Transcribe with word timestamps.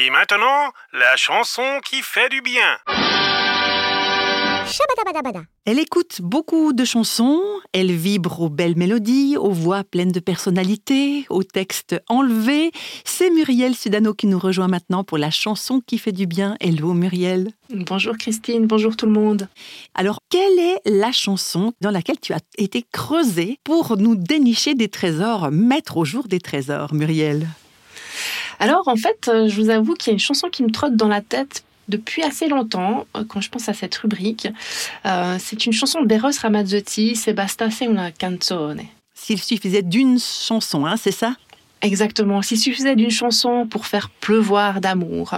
Et 0.00 0.10
maintenant, 0.10 0.70
la 0.92 1.16
chanson 1.16 1.80
qui 1.84 2.02
fait 2.02 2.28
du 2.28 2.40
bien. 2.40 2.78
Elle 5.64 5.80
écoute 5.80 6.20
beaucoup 6.20 6.72
de 6.72 6.84
chansons, 6.84 7.42
elle 7.72 7.90
vibre 7.90 8.42
aux 8.42 8.48
belles 8.48 8.76
mélodies, 8.76 9.36
aux 9.36 9.50
voix 9.50 9.82
pleines 9.82 10.12
de 10.12 10.20
personnalité, 10.20 11.26
aux 11.30 11.42
textes 11.42 12.00
enlevés. 12.08 12.70
C'est 13.04 13.30
Muriel 13.30 13.74
Sudano 13.74 14.14
qui 14.14 14.28
nous 14.28 14.38
rejoint 14.38 14.68
maintenant 14.68 15.02
pour 15.02 15.18
la 15.18 15.32
chanson 15.32 15.80
qui 15.84 15.98
fait 15.98 16.12
du 16.12 16.28
bien. 16.28 16.56
Hello 16.60 16.92
Muriel. 16.92 17.50
Bonjour 17.74 18.16
Christine, 18.16 18.68
bonjour 18.68 18.96
tout 18.96 19.06
le 19.06 19.12
monde. 19.12 19.48
Alors, 19.94 20.20
quelle 20.30 20.60
est 20.60 20.80
la 20.84 21.10
chanson 21.10 21.72
dans 21.80 21.90
laquelle 21.90 22.20
tu 22.20 22.32
as 22.32 22.40
été 22.56 22.84
creusée 22.92 23.58
pour 23.64 23.96
nous 23.96 24.14
dénicher 24.14 24.76
des 24.76 24.88
trésors, 24.88 25.50
mettre 25.50 25.96
au 25.96 26.04
jour 26.04 26.28
des 26.28 26.38
trésors, 26.38 26.94
Muriel? 26.94 27.48
Alors 28.58 28.88
en 28.88 28.96
fait, 28.96 29.28
euh, 29.28 29.48
je 29.48 29.60
vous 29.60 29.70
avoue 29.70 29.94
qu'il 29.94 30.08
y 30.08 30.10
a 30.10 30.14
une 30.14 30.18
chanson 30.18 30.48
qui 30.48 30.62
me 30.62 30.70
trotte 30.70 30.96
dans 30.96 31.08
la 31.08 31.20
tête 31.20 31.64
depuis 31.88 32.22
assez 32.22 32.48
longtemps, 32.48 33.06
euh, 33.16 33.24
quand 33.26 33.40
je 33.40 33.48
pense 33.48 33.68
à 33.68 33.74
cette 33.74 33.94
rubrique. 33.96 34.48
Euh, 35.06 35.36
c'est 35.38 35.64
une 35.66 35.72
chanson 35.72 36.02
d'Eros 36.02 36.30
Ramazzotti, 36.42 37.16
C'est 37.16 37.34
una 37.80 38.10
canzone. 38.12 38.82
S'il 39.14 39.40
suffisait 39.40 39.82
d'une 39.82 40.18
chanson, 40.18 40.86
hein, 40.86 40.96
c'est 40.96 41.12
ça? 41.12 41.34
Exactement. 41.80 42.42
S'il 42.42 42.58
suffisait 42.58 42.96
d'une 42.96 43.10
chanson 43.10 43.66
pour 43.66 43.86
faire 43.86 44.10
pleuvoir 44.10 44.80
d'amour, 44.80 45.32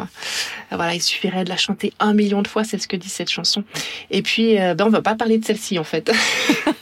voilà, 0.71 0.95
il 0.95 1.03
suffirait 1.03 1.45
de 1.45 1.51
la 1.51 1.59
chanter 1.59 1.93
un 2.01 2.15
million 2.15 2.41
de 2.41 2.49
fois, 2.49 2.65
c'est 2.65 2.79
ce 2.79 2.89
que 2.89 2.97
dit 2.97 3.11
cette 3.11 3.29
chanson. 3.29 3.63
Et 4.11 4.23
puis, 4.23 4.55
ben, 4.55 4.81
on 4.81 4.89
va 4.89 5.03
pas 5.03 5.15
parler 5.15 5.37
de 5.37 5.45
celle-ci 5.45 5.79
en 5.79 5.85
fait. 5.85 6.11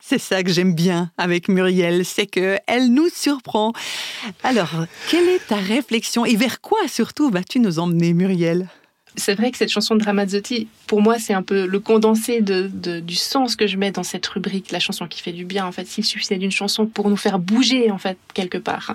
C'est 0.00 0.18
ça 0.18 0.42
que 0.42 0.50
j'aime 0.50 0.74
bien 0.74 1.10
avec 1.18 1.48
Muriel, 1.48 2.04
c'est 2.04 2.26
que 2.26 2.58
elle 2.66 2.92
nous 2.92 3.08
surprend. 3.12 3.72
Alors, 4.42 4.70
quelle 5.10 5.28
est 5.28 5.46
ta 5.46 5.56
réflexion 5.56 6.24
et 6.24 6.36
vers 6.36 6.60
quoi 6.60 6.88
surtout 6.88 7.30
vas-tu 7.30 7.60
nous 7.60 7.78
emmener, 7.78 8.14
Muriel? 8.14 8.68
C'est 9.18 9.34
vrai 9.34 9.50
que 9.50 9.58
cette 9.58 9.70
chanson 9.70 9.96
de 9.96 10.04
Ramazzotti, 10.04 10.68
pour 10.86 11.02
moi, 11.02 11.18
c'est 11.18 11.34
un 11.34 11.42
peu 11.42 11.66
le 11.66 11.80
condensé 11.80 12.40
de, 12.40 12.68
du 13.00 13.16
sens 13.16 13.56
que 13.56 13.66
je 13.66 13.76
mets 13.76 13.90
dans 13.90 14.02
cette 14.02 14.26
rubrique, 14.26 14.70
la 14.70 14.80
chanson 14.80 15.06
qui 15.06 15.20
fait 15.20 15.32
du 15.32 15.44
bien. 15.44 15.66
En 15.66 15.72
fait, 15.72 15.86
s'il 15.86 16.04
suffisait 16.04 16.38
d'une 16.38 16.50
chanson 16.50 16.86
pour 16.86 17.10
nous 17.10 17.16
faire 17.16 17.38
bouger, 17.38 17.90
en 17.90 17.98
fait, 17.98 18.16
quelque 18.34 18.58
part. 18.58 18.94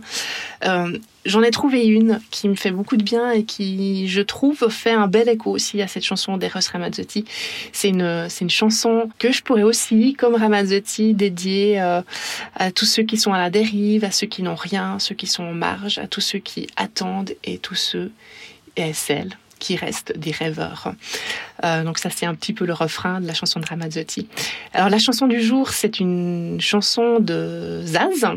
Euh, 0.65 0.97
J'en 1.25 1.41
ai 1.41 1.51
trouvé 1.51 1.85
une 1.85 2.19
qui 2.31 2.49
me 2.49 2.55
fait 2.55 2.71
beaucoup 2.71 2.97
de 2.97 3.03
bien 3.03 3.31
et 3.31 3.45
qui, 3.45 4.09
je 4.09 4.19
trouve, 4.19 4.67
fait 4.69 4.91
un 4.91 5.07
bel 5.07 5.29
écho 5.29 5.51
aussi 5.51 5.81
à 5.81 5.87
cette 5.87 6.03
chanson 6.03 6.35
d'Eros 6.35 6.59
Ramazzotti. 6.71 7.23
C'est 7.71 7.89
une, 7.89 8.27
une 8.41 8.49
chanson 8.49 9.09
que 9.19 9.31
je 9.31 9.41
pourrais 9.41 9.63
aussi, 9.63 10.15
comme 10.15 10.35
Ramazzotti, 10.35 11.13
dédier 11.13 11.81
euh, 11.81 12.01
à 12.55 12.71
tous 12.71 12.85
ceux 12.85 13.03
qui 13.03 13.15
sont 13.15 13.31
à 13.31 13.37
la 13.37 13.49
dérive, 13.49 14.03
à 14.03 14.11
ceux 14.11 14.27
qui 14.27 14.43
n'ont 14.43 14.55
rien, 14.55 14.99
ceux 14.99 15.15
qui 15.15 15.27
sont 15.27 15.43
en 15.43 15.53
marge, 15.53 15.97
à 15.97 16.07
tous 16.07 16.19
ceux 16.21 16.39
qui 16.39 16.67
attendent 16.75 17.33
et 17.45 17.57
tous 17.57 17.75
ceux 17.75 18.11
et 18.75 18.91
celles 18.91 19.37
qui 19.63 19.77
restent 19.77 20.11
des 20.17 20.31
rêveurs. 20.31 20.93
Euh, 21.63 21.83
donc 21.83 21.97
ça, 21.97 22.09
c'est 22.09 22.25
un 22.25 22.35
petit 22.35 22.51
peu 22.51 22.65
le 22.65 22.73
refrain 22.73 23.21
de 23.21 23.27
la 23.27 23.33
chanson 23.33 23.61
de 23.61 23.65
Ramazzotti. 23.65 24.27
Alors 24.73 24.89
la 24.89 24.99
chanson 24.99 25.25
du 25.25 25.41
jour, 25.41 25.69
c'est 25.69 26.01
une 26.01 26.59
chanson 26.59 27.19
de 27.19 27.81
Zaz. 27.85 28.27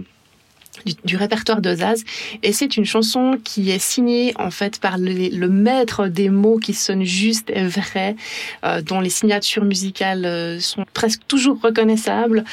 Du, 1.05 1.17
répertoire 1.17 1.63
de 1.63 1.75
Zaz 1.75 2.05
et 2.43 2.53
c'est 2.53 2.77
une 2.77 2.85
chanson 2.85 3.41
qui 3.43 3.71
est 3.71 3.79
signée 3.79 4.35
en 4.39 4.51
fait 4.51 4.79
par 4.79 4.99
le, 4.99 5.49
maître 5.49 6.07
des 6.07 6.29
mots 6.29 6.59
qui 6.59 6.75
sonnent 6.75 7.03
justes 7.03 7.51
et 7.51 7.67
vrais 7.67 8.15
euh, 8.63 8.83
dont 8.83 9.01
les 9.01 9.09
signatures 9.09 9.65
musicales 9.65 10.27
euh, 10.27 10.61
sont 10.61 10.85
presque 10.93 11.23
toujours 11.27 11.59
reconnaissables 11.63 12.45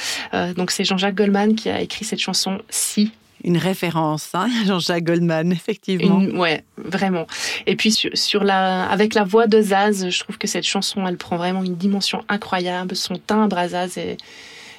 donc 0.56 0.72
c'est 0.72 0.86
Jean-Jacques 0.86 1.16
Goldman 1.16 1.54
qui 1.54 1.70
a 1.70 1.82
écrit 1.82 2.06
cette 2.06 2.22
chanson 2.22 2.60
Si 2.70 3.12
une 3.44 3.58
référence, 3.58 4.30
hein, 4.34 4.48
Jean-Jacques 4.66 5.04
Goldman, 5.04 5.52
effectivement. 5.52 6.20
Ouais, 6.40 6.64
vraiment. 6.78 7.28
Et 7.68 7.76
puis 7.76 7.92
sur, 8.14 8.44
la, 8.44 8.86
avec 8.86 9.14
la 9.14 9.24
voix 9.24 9.48
de 9.48 9.62
Zaz, 9.62 10.10
je 10.10 10.20
trouve 10.20 10.38
que 10.38 10.48
cette 10.48 10.66
chanson, 10.66 11.06
elle 11.08 11.18
prend 11.18 11.38
vraiment 11.38 11.64
une 11.64 11.76
dimension 11.76 12.24
incroyable. 12.30 12.96
Son 12.96 13.16
timbre 13.16 13.58
à 13.58 13.70
Zaz 13.70 13.98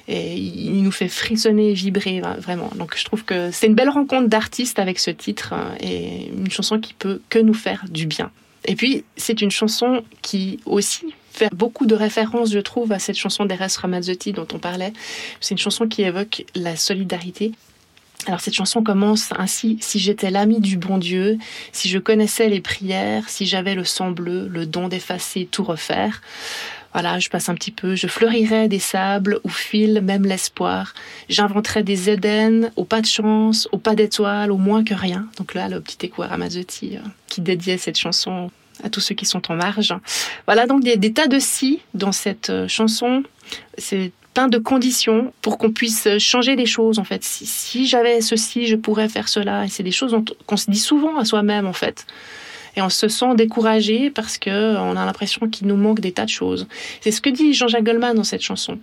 et 0.07 0.35
il 0.35 0.83
nous 0.83 0.91
fait 0.91 1.07
frissonner, 1.07 1.73
vibrer 1.73 2.21
vraiment. 2.39 2.69
Donc 2.75 2.95
je 2.95 3.03
trouve 3.05 3.25
que 3.25 3.49
c'est 3.51 3.67
une 3.67 3.75
belle 3.75 3.89
rencontre 3.89 4.27
d'artistes 4.27 4.77
avec 4.77 4.99
ce 4.99 5.09
titre 5.09 5.53
hein, 5.53 5.73
et 5.79 6.27
une 6.27 6.51
chanson 6.51 6.79
qui 6.79 6.93
peut 6.93 7.21
que 7.29 7.39
nous 7.39 7.55
faire 7.55 7.85
du 7.89 8.05
bien. 8.05 8.31
Et 8.65 8.75
puis 8.75 9.03
c'est 9.17 9.41
une 9.41 9.51
chanson 9.51 10.03
qui 10.21 10.59
aussi 10.65 11.13
fait 11.31 11.53
beaucoup 11.53 11.85
de 11.85 11.95
références, 11.95 12.51
je 12.51 12.59
trouve, 12.59 12.91
à 12.91 12.99
cette 12.99 13.17
chanson 13.17 13.45
d'Eres 13.45 13.69
Ramazzotti 13.81 14.31
dont 14.31 14.47
on 14.53 14.59
parlait. 14.59 14.93
C'est 15.41 15.51
une 15.51 15.57
chanson 15.57 15.87
qui 15.87 16.03
évoque 16.03 16.45
la 16.55 16.75
solidarité 16.75 17.51
alors 18.27 18.39
cette 18.39 18.55
chanson 18.55 18.81
commence 18.81 19.31
ainsi 19.37 19.77
Si 19.81 19.99
j'étais 19.99 20.31
l'ami 20.31 20.59
du 20.59 20.77
bon 20.77 20.97
Dieu, 20.97 21.37
si 21.71 21.89
je 21.89 21.99
connaissais 21.99 22.49
les 22.49 22.61
prières, 22.61 23.29
si 23.29 23.45
j'avais 23.45 23.75
le 23.75 23.83
sang 23.83 24.11
bleu, 24.11 24.47
le 24.47 24.65
don 24.65 24.87
d'effacer, 24.87 25.47
tout 25.51 25.63
refaire. 25.63 26.21
Voilà, 26.93 27.19
je 27.19 27.27
passe 27.27 27.49
un 27.49 27.55
petit 27.55 27.71
peu. 27.71 27.95
Je 27.95 28.07
fleurirais 28.07 28.69
des 28.69 28.79
sables 28.79 29.41
où 29.43 29.49
file 29.49 29.99
même 30.01 30.23
l'espoir. 30.23 30.93
J'inventerais 31.27 31.83
des 31.83 32.09
Éden 32.09 32.71
au 32.77 32.85
pas 32.85 33.01
de 33.01 33.05
chance, 33.05 33.67
au 33.73 33.77
pas 33.77 33.95
d'étoiles, 33.95 34.49
au 34.49 34.57
moins 34.57 34.83
que 34.83 34.93
rien. 34.93 35.27
Donc 35.37 35.55
là, 35.55 35.67
le 35.67 35.81
petit 35.81 36.05
écho 36.05 36.23
à 36.23 36.29
euh, 36.31 36.99
qui 37.27 37.41
dédiait 37.41 37.77
cette 37.77 37.97
chanson 37.97 38.49
à 38.81 38.89
tous 38.89 39.01
ceux 39.01 39.13
qui 39.13 39.25
sont 39.25 39.51
en 39.51 39.55
marge. 39.55 39.93
Voilà 40.45 40.67
donc 40.67 40.83
des, 40.83 40.95
des 40.95 41.11
tas 41.11 41.27
de 41.27 41.37
si 41.37 41.81
dans 41.93 42.13
cette 42.13 42.49
euh, 42.49 42.67
chanson. 42.69 43.23
C'est 43.77 44.13
plein 44.35 44.47
de 44.49 44.59
conditions 44.59 45.33
pour 45.41 45.57
qu'on 45.57 45.71
puisse 45.71 46.07
changer 46.19 46.55
des 46.55 46.67
choses 46.67 46.99
en 46.99 47.05
fait. 47.05 47.23
Si, 47.23 47.87
j'avais 47.87 48.21
ceci, 48.21 48.67
je 48.67 48.75
pourrais 48.75 49.09
faire 49.09 49.29
cela. 49.29 49.65
Et 49.65 49.69
c'est 49.69 49.81
des 49.81 49.91
choses 49.91 50.15
qu'on 50.45 50.57
se 50.57 50.69
dit 50.69 50.79
souvent 50.79 51.17
à 51.17 51.25
soi-même 51.25 51.65
en 51.65 51.73
fait. 51.73 52.05
Et 52.75 52.81
on 52.81 52.89
se 52.89 53.07
sent 53.07 53.33
découragé 53.35 54.11
parce 54.11 54.37
que 54.37 54.77
on 54.77 54.97
a 54.97 55.05
l'impression 55.05 55.47
qu'il 55.47 55.67
nous 55.67 55.77
manque 55.77 56.01
des 56.01 56.11
tas 56.11 56.25
de 56.25 56.29
choses. 56.29 56.67
C'est 57.01 57.11
ce 57.11 57.21
que 57.21 57.29
dit 57.29 57.53
Jean-Jacques 57.53 57.85
Goldman 57.85 58.15
dans 58.15 58.25
cette 58.25 58.41
chanson. 58.41 58.77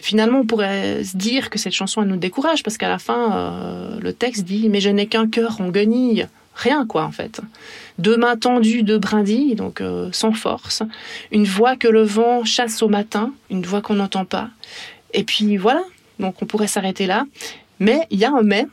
Finalement, 0.00 0.40
on 0.40 0.46
pourrait 0.46 1.04
se 1.04 1.16
dire 1.16 1.50
que 1.50 1.58
cette 1.58 1.74
chanson 1.74 2.02
elle 2.02 2.08
nous 2.08 2.16
décourage 2.16 2.62
parce 2.62 2.78
qu'à 2.78 2.88
la 2.88 2.98
fin, 2.98 3.36
euh, 3.36 4.00
le 4.00 4.12
texte 4.12 4.44
dit 4.44 4.68
mais 4.70 4.80
je 4.80 4.88
n'ai 4.88 5.06
qu'un 5.06 5.28
cœur 5.28 5.60
en 5.60 5.68
guenille 5.68 6.26
rien 6.54 6.86
quoi 6.86 7.04
en 7.04 7.10
fait. 7.10 7.40
Deux 7.98 8.16
mains 8.16 8.36
tendues, 8.36 8.82
deux 8.82 8.98
brindilles, 8.98 9.54
donc 9.54 9.80
euh, 9.80 10.08
sans 10.12 10.32
force. 10.32 10.82
Une 11.32 11.44
voix 11.44 11.76
que 11.76 11.88
le 11.88 12.02
vent 12.02 12.44
chasse 12.44 12.82
au 12.82 12.88
matin, 12.88 13.32
une 13.50 13.62
voix 13.62 13.82
qu'on 13.82 13.94
n'entend 13.94 14.24
pas. 14.24 14.50
Et 15.14 15.24
puis 15.24 15.56
voilà, 15.56 15.82
donc 16.18 16.42
on 16.42 16.46
pourrait 16.46 16.66
s'arrêter 16.66 17.06
là. 17.06 17.24
Mais 17.78 18.06
il 18.10 18.18
y 18.18 18.24
a 18.24 18.30
un 18.30 18.42
mais. 18.42 18.66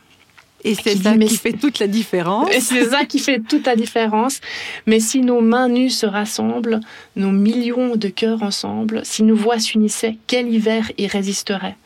Et 0.63 0.75
c'est 0.75 0.95
ça 0.95 1.17
qui 1.17 1.37
fait 1.37 1.53
toute 1.53 1.79
la 1.79 1.87
différence. 1.87 2.53
Et 2.53 2.59
c'est 2.59 2.85
ça 2.89 3.05
qui 3.05 3.17
fait 3.17 3.39
toute 3.39 3.65
la 3.65 3.75
différence. 3.75 4.41
Mais 4.85 4.99
si 4.99 5.21
nos 5.21 5.41
mains 5.41 5.69
nues 5.69 5.89
se 5.89 6.05
rassemblent, 6.05 6.81
nos 7.15 7.31
millions 7.31 7.95
de 7.95 8.09
cœurs 8.09 8.43
ensemble, 8.43 9.01
si 9.03 9.23
nos 9.23 9.35
voix 9.35 9.59
s'unissaient, 9.59 10.17
quel 10.27 10.53
hiver 10.53 10.91
y 10.99 11.07
résisterait? 11.07 11.77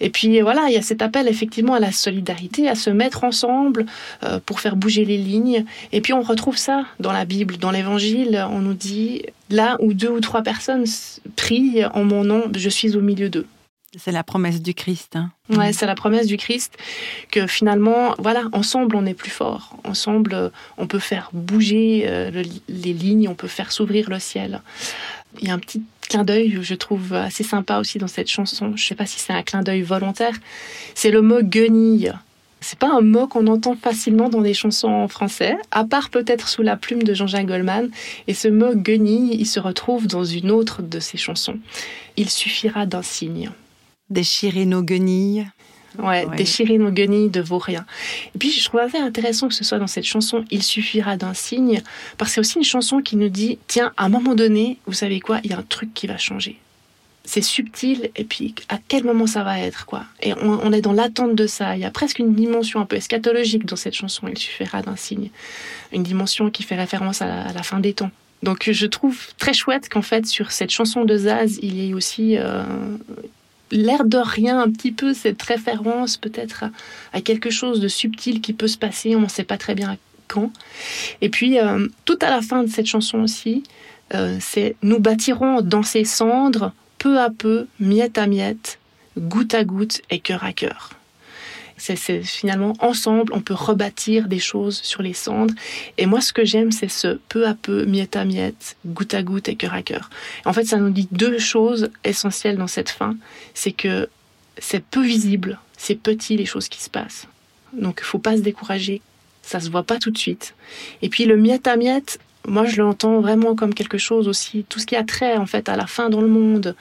Et 0.00 0.10
puis 0.10 0.40
voilà, 0.40 0.62
il 0.68 0.72
y 0.72 0.78
a 0.78 0.82
cet 0.82 1.02
appel 1.02 1.28
effectivement 1.28 1.74
à 1.74 1.78
la 1.78 1.92
solidarité, 1.92 2.68
à 2.68 2.74
se 2.74 2.90
mettre 2.90 3.22
ensemble 3.22 3.84
euh, 4.24 4.40
pour 4.44 4.60
faire 4.60 4.74
bouger 4.74 5.04
les 5.04 5.18
lignes. 5.18 5.64
Et 5.92 6.00
puis 6.00 6.12
on 6.12 6.22
retrouve 6.22 6.56
ça 6.56 6.86
dans 7.00 7.12
la 7.12 7.26
Bible, 7.26 7.58
dans 7.58 7.70
l'Évangile, 7.70 8.44
on 8.50 8.60
nous 8.60 8.74
dit 8.74 9.22
là 9.50 9.76
où 9.80 9.92
deux 9.92 10.08
ou 10.08 10.20
trois 10.20 10.42
personnes 10.42 10.84
prient 11.36 11.84
en 11.92 12.04
mon 12.04 12.24
nom, 12.24 12.44
je 12.56 12.68
suis 12.70 12.96
au 12.96 13.02
milieu 13.02 13.28
d'eux. 13.28 13.46
C'est 13.98 14.12
la 14.12 14.22
promesse 14.22 14.62
du 14.62 14.72
Christ. 14.72 15.16
Hein. 15.16 15.32
Ouais, 15.48 15.72
c'est 15.72 15.86
la 15.86 15.96
promesse 15.96 16.28
du 16.28 16.36
Christ 16.36 16.76
que 17.32 17.48
finalement, 17.48 18.14
voilà, 18.18 18.44
ensemble 18.52 18.94
on 18.94 19.04
est 19.04 19.14
plus 19.14 19.30
fort. 19.30 19.76
Ensemble, 19.82 20.52
on 20.78 20.86
peut 20.86 21.00
faire 21.00 21.30
bouger 21.32 22.04
euh, 22.06 22.44
les 22.68 22.92
lignes, 22.92 23.28
on 23.28 23.34
peut 23.34 23.48
faire 23.48 23.72
s'ouvrir 23.72 24.08
le 24.08 24.20
ciel. 24.20 24.62
Il 25.40 25.48
y 25.48 25.50
a 25.50 25.54
un 25.54 25.58
petit 25.58 25.82
clin 26.08 26.22
d'œil, 26.22 26.58
je 26.62 26.74
trouve 26.74 27.14
assez 27.14 27.42
sympa 27.42 27.78
aussi 27.78 27.98
dans 27.98 28.06
cette 28.06 28.28
chanson. 28.28 28.76
Je 28.76 28.84
sais 28.84 28.94
pas 28.94 29.06
si 29.06 29.18
c'est 29.18 29.32
un 29.32 29.42
clin 29.42 29.62
d'œil 29.62 29.82
volontaire. 29.82 30.34
C'est 30.94 31.10
le 31.10 31.20
mot 31.20 31.42
guenille. 31.42 32.12
C'est 32.60 32.78
pas 32.78 32.92
un 32.92 33.00
mot 33.00 33.26
qu'on 33.26 33.48
entend 33.48 33.74
facilement 33.74 34.28
dans 34.28 34.42
des 34.42 34.54
chansons 34.54 34.88
en 34.88 35.08
français, 35.08 35.56
à 35.72 35.84
part 35.84 36.10
peut-être 36.10 36.46
sous 36.46 36.62
la 36.62 36.76
plume 36.76 37.02
de 37.02 37.14
Jean-Jacques 37.14 37.46
Goldman. 37.46 37.90
Et 38.28 38.34
ce 38.34 38.46
mot 38.46 38.74
guenille, 38.74 39.34
il 39.34 39.46
se 39.46 39.58
retrouve 39.58 40.06
dans 40.06 40.24
une 40.24 40.52
autre 40.52 40.82
de 40.82 41.00
ses 41.00 41.16
chansons. 41.16 41.58
Il 42.16 42.30
suffira 42.30 42.86
d'un 42.86 43.02
signe. 43.02 43.50
Déchirer 44.10 44.66
nos 44.66 44.82
guenilles. 44.82 45.46
Ouais, 45.98 46.26
déchirer 46.36 46.78
nos 46.78 46.90
guenilles 46.90 47.30
de 47.30 47.40
vaut 47.40 47.58
rien. 47.58 47.84
Et 48.34 48.38
puis 48.38 48.52
je 48.52 48.64
trouve 48.64 48.80
assez 48.80 48.98
intéressant 48.98 49.48
que 49.48 49.54
ce 49.54 49.64
soit 49.64 49.78
dans 49.78 49.86
cette 49.86 50.04
chanson 50.04 50.44
Il 50.50 50.62
suffira 50.62 51.16
d'un 51.16 51.34
signe, 51.34 51.82
parce 52.16 52.30
que 52.30 52.34
c'est 52.34 52.40
aussi 52.40 52.58
une 52.58 52.64
chanson 52.64 53.00
qui 53.00 53.16
nous 53.16 53.28
dit 53.28 53.58
tiens, 53.66 53.92
à 53.96 54.04
un 54.04 54.08
moment 54.08 54.34
donné, 54.34 54.78
vous 54.86 54.92
savez 54.92 55.20
quoi, 55.20 55.40
il 55.42 55.50
y 55.50 55.54
a 55.54 55.58
un 55.58 55.64
truc 55.68 55.92
qui 55.92 56.06
va 56.06 56.16
changer. 56.16 56.58
C'est 57.24 57.42
subtil, 57.42 58.10
et 58.16 58.24
puis 58.24 58.54
à 58.68 58.78
quel 58.88 59.04
moment 59.04 59.26
ça 59.26 59.42
va 59.42 59.58
être, 59.60 59.84
quoi? 59.84 60.04
Et 60.22 60.32
on, 60.34 60.72
est 60.72 60.80
dans 60.80 60.92
l'attente 60.92 61.34
de 61.34 61.46
ça. 61.46 61.76
Il 61.76 61.80
y 61.80 61.84
a 61.84 61.90
presque 61.90 62.18
une 62.18 62.34
dimension 62.34 62.80
un 62.80 62.86
peu 62.86 62.96
eschatologique 62.96 63.66
dans 63.66 63.76
cette 63.76 63.94
chanson 63.94 64.26
Il 64.28 64.38
suffira 64.38 64.82
d'un 64.82 64.96
signe. 64.96 65.30
Une 65.92 66.02
dimension 66.02 66.50
qui 66.50 66.62
fait 66.62 66.76
référence 66.76 67.20
à 67.20 67.52
la, 67.52 67.62
fin 67.62 67.78
des 67.78 67.92
temps. 67.92 68.10
Donc 68.42 68.70
je 68.70 68.86
trouve 68.86 69.18
très 69.36 69.52
chouette 69.52 69.88
qu'en 69.90 70.02
fait 70.02 70.26
sur 70.26 70.50
cette 70.50 70.70
chanson 70.70 71.04
de 71.04 71.16
Zaz, 71.16 71.58
il 71.62 71.76
y 71.76 71.90
ait 71.90 71.94
aussi 71.94 72.38
euh, 72.38 72.64
l'air 73.70 74.04
de 74.04 74.18
rien, 74.18 74.60
un 74.60 74.70
petit 74.70 74.92
peu 74.92 75.14
cette 75.14 75.42
référence 75.42 76.16
peut-être 76.16 76.64
à, 77.12 77.20
quelque 77.20 77.50
chose 77.50 77.80
de 77.80 77.88
subtil 77.88 78.40
qui 78.40 78.52
peut 78.52 78.68
se 78.68 78.78
passer, 78.78 79.16
on 79.16 79.20
ne 79.22 79.28
sait 79.28 79.44
pas 79.44 79.58
très 79.58 79.74
bien 79.74 79.96
camp. 80.28 80.52
Et 81.20 81.28
puis, 81.28 81.58
euh, 81.58 81.88
tout 82.04 82.18
à 82.22 82.30
la 82.30 82.40
fin 82.40 82.62
de 82.62 82.68
cette 82.68 82.86
chanson 82.86 83.18
aussi, 83.18 83.64
euh, 84.14 84.36
c'est 84.40 84.76
Nous 84.82 84.98
bâtirons 84.98 85.60
dans 85.60 85.82
ces 85.82 86.04
cendres, 86.04 86.72
peu 86.98 87.18
à 87.18 87.30
peu, 87.30 87.66
miette 87.78 88.18
à 88.18 88.26
miette, 88.26 88.78
goutte 89.18 89.54
à 89.54 89.64
goutte 89.64 90.02
et 90.10 90.20
cœur 90.20 90.44
à 90.44 90.52
cœur. 90.52 90.99
C'est 91.80 92.22
finalement 92.22 92.74
ensemble, 92.80 93.32
on 93.32 93.40
peut 93.40 93.54
rebâtir 93.54 94.28
des 94.28 94.38
choses 94.38 94.80
sur 94.82 95.00
les 95.00 95.14
cendres. 95.14 95.54
Et 95.96 96.04
moi, 96.04 96.20
ce 96.20 96.34
que 96.34 96.44
j'aime, 96.44 96.72
c'est 96.72 96.90
ce 96.90 97.18
peu 97.30 97.46
à 97.46 97.54
peu, 97.54 97.86
miette 97.86 98.16
à 98.16 98.26
miette, 98.26 98.76
goutte 98.84 99.14
à 99.14 99.22
goutte 99.22 99.48
et 99.48 99.56
cœur 99.56 99.72
à 99.72 99.82
cœur. 99.82 100.10
En 100.44 100.52
fait, 100.52 100.64
ça 100.64 100.76
nous 100.76 100.90
dit 100.90 101.08
deux 101.10 101.38
choses 101.38 101.90
essentielles 102.04 102.58
dans 102.58 102.66
cette 102.66 102.90
fin. 102.90 103.16
C'est 103.54 103.72
que 103.72 104.10
c'est 104.58 104.84
peu 104.84 105.02
visible, 105.02 105.58
c'est 105.78 105.94
petit 105.94 106.36
les 106.36 106.44
choses 106.44 106.68
qui 106.68 106.82
se 106.82 106.90
passent. 106.90 107.26
Donc, 107.72 108.00
il 108.02 108.04
faut 108.04 108.18
pas 108.18 108.36
se 108.36 108.42
décourager. 108.42 109.00
Ça 109.42 109.58
se 109.58 109.70
voit 109.70 109.84
pas 109.84 109.98
tout 109.98 110.10
de 110.10 110.18
suite. 110.18 110.54
Et 111.00 111.08
puis, 111.08 111.24
le 111.24 111.38
miette 111.38 111.66
à 111.66 111.76
miette, 111.76 112.20
moi, 112.46 112.66
je 112.66 112.76
l'entends 112.76 113.20
vraiment 113.20 113.54
comme 113.54 113.72
quelque 113.72 113.96
chose 113.96 114.28
aussi, 114.28 114.66
tout 114.68 114.78
ce 114.78 114.86
qui 114.86 114.96
a 114.96 115.04
trait 115.04 115.36
en 115.36 115.46
fait 115.46 115.68
à 115.70 115.76
la 115.76 115.86
faim 115.86 116.10
dans 116.10 116.20
le 116.20 116.28
monde, 116.28 116.74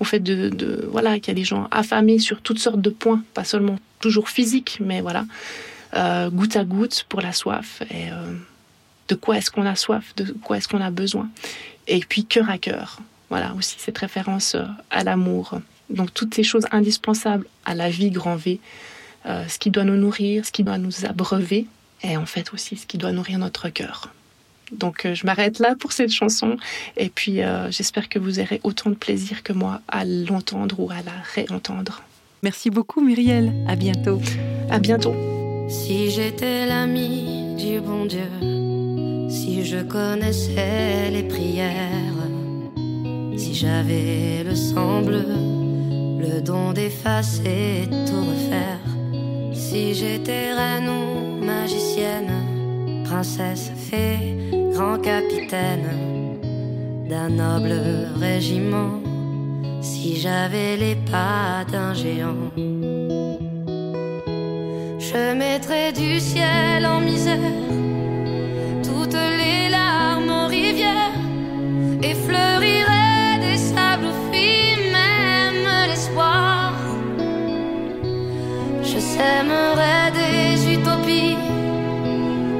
au 0.00 0.04
fait 0.04 0.20
de, 0.20 0.88
voilà 0.90 1.18
qu'il 1.18 1.28
y 1.28 1.30
a 1.30 1.34
des 1.34 1.44
gens 1.44 1.68
affamés 1.70 2.18
sur 2.18 2.40
toutes 2.40 2.58
sortes 2.58 2.80
de 2.80 2.90
points, 2.90 3.22
pas 3.34 3.44
seulement 3.44 3.78
toujours 4.00 4.28
physiques, 4.28 4.78
mais 4.80 5.00
voilà, 5.00 5.24
euh, 5.94 6.30
goutte 6.30 6.56
à 6.56 6.64
goutte 6.64 7.06
pour 7.08 7.20
la 7.20 7.32
soif 7.32 7.82
et 7.90 8.10
euh, 8.10 8.34
de 9.08 9.14
quoi 9.14 9.38
est-ce 9.38 9.50
qu'on 9.50 9.64
a 9.64 9.76
soif, 9.76 10.14
de 10.16 10.34
quoi 10.42 10.58
est-ce 10.58 10.68
qu'on 10.68 10.80
a 10.80 10.90
besoin, 10.90 11.28
et 11.86 12.00
puis 12.00 12.24
cœur 12.24 12.50
à 12.50 12.58
cœur, 12.58 12.98
voilà 13.30 13.54
aussi 13.54 13.76
cette 13.78 13.98
référence 13.98 14.54
euh, 14.54 14.64
à 14.90 15.04
l'amour. 15.04 15.60
Donc 15.88 16.12
toutes 16.12 16.34
ces 16.34 16.42
choses 16.42 16.66
indispensables 16.72 17.46
à 17.64 17.74
la 17.74 17.88
vie 17.88 18.10
grand 18.10 18.34
V, 18.34 18.58
ce 19.24 19.58
qui 19.58 19.70
doit 19.70 19.84
nous 19.84 19.96
nourrir, 19.96 20.44
ce 20.44 20.50
qui 20.52 20.64
doit 20.64 20.78
nous 20.78 21.04
abreuver, 21.04 21.66
et 22.02 22.16
en 22.16 22.26
fait 22.26 22.52
aussi 22.52 22.76
ce 22.76 22.86
qui 22.86 22.98
doit 22.98 23.12
nourrir 23.12 23.38
notre 23.38 23.68
cœur. 23.68 24.12
Donc 24.72 25.06
je 25.12 25.26
m'arrête 25.26 25.60
là 25.60 25.76
pour 25.76 25.92
cette 25.92 26.10
chanson 26.10 26.56
et 26.96 27.08
puis 27.08 27.38
j'espère 27.70 28.08
que 28.08 28.18
vous 28.18 28.40
aurez 28.40 28.60
autant 28.64 28.90
de 28.90 28.96
plaisir 28.96 29.44
que 29.44 29.52
moi 29.52 29.80
à 29.86 30.04
l'entendre 30.04 30.80
ou 30.80 30.90
à 30.90 31.02
la 31.02 31.12
réentendre. 31.34 32.02
Merci 32.46 32.70
beaucoup 32.70 33.00
Muriel, 33.00 33.52
à 33.66 33.74
bientôt. 33.74 34.20
À 34.70 34.78
bientôt. 34.78 35.12
Si 35.68 36.12
j'étais 36.12 36.64
l'ami 36.64 37.56
du 37.58 37.80
bon 37.80 38.04
Dieu, 38.04 38.30
si 39.28 39.64
je 39.64 39.78
connaissais 39.78 41.10
les 41.10 41.24
prières, 41.24 42.22
si 43.36 43.52
j'avais 43.52 44.44
le 44.44 44.54
sang 44.54 45.02
bleu, 45.02 45.26
le 46.20 46.40
don 46.40 46.72
d'effacer 46.72 47.88
tout 48.06 48.24
refaire, 48.30 48.84
si 49.52 49.94
j'étais 49.94 50.54
reine 50.54 50.88
ou 50.88 51.44
magicienne, 51.44 53.02
princesse, 53.06 53.72
fée, 53.74 54.38
grand 54.72 55.00
capitaine 55.00 55.88
d'un 57.08 57.28
noble 57.28 57.74
régiment, 58.20 59.00
si 59.80 60.16
j'avais 60.16 60.76
les 60.76 60.96
pas 60.96 61.64
d'un 61.70 61.94
géant, 61.94 62.50
je 64.98 65.34
mettrais 65.34 65.92
du 65.92 66.20
ciel 66.20 66.86
en 66.86 67.00
misère 67.00 67.38
toutes 68.82 69.20
les 69.42 69.68
larmes 69.68 70.30
aux 70.30 70.48
rivières 70.48 71.18
et 72.02 72.14
fleurirais 72.14 73.38
des 73.40 73.56
sables 73.56 74.12
fruits, 74.26 74.76
même 74.92 75.66
l'espoir. 75.88 76.72
Je 78.82 78.98
sèmerais 78.98 80.10
des 80.22 80.74
utopies, 80.74 81.36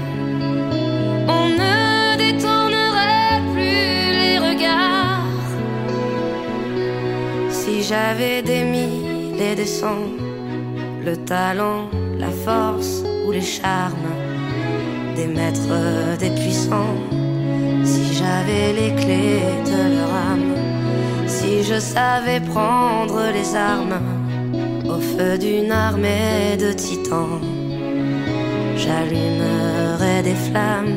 j'avais 7.88 8.42
des 8.42 8.64
mille 8.64 9.40
et 9.40 9.54
des 9.54 9.66
cents, 9.66 10.08
le 11.04 11.16
talent, 11.16 11.88
la 12.18 12.30
force 12.30 13.02
ou 13.24 13.30
les 13.30 13.48
charmes 13.56 14.12
des 15.14 15.26
maîtres, 15.26 16.18
des 16.18 16.30
puissants. 16.30 16.98
Si 17.84 18.04
j'avais 18.18 18.72
les 18.80 18.92
clés 19.00 19.40
de 19.70 19.80
leur 19.94 20.12
âme, 20.32 20.54
si 21.26 21.62
je 21.62 21.78
savais 21.78 22.40
prendre 22.40 23.20
les 23.32 23.54
armes 23.54 24.00
au 24.88 25.00
feu 25.00 25.38
d'une 25.38 25.70
armée 25.70 26.56
de 26.58 26.72
titans 26.72 27.40
j'allumerai 28.76 30.22
des 30.22 30.34
flammes 30.34 30.96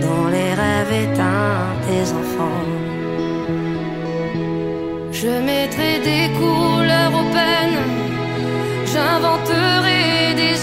dans 0.00 0.28
les 0.28 0.54
rêves 0.54 0.92
éteints 1.04 1.74
des 1.88 2.12
enfants. 2.12 2.79
Je 5.22 5.28
mettrai 5.28 5.98
des 5.98 6.32
couleurs 6.38 7.12
aux 7.12 7.30
peines, 7.36 7.82
j'inventerai 8.86 10.32
des 10.34 10.56